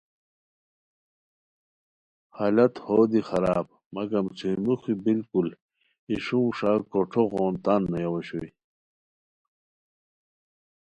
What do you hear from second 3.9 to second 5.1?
مگم چھوئی موخی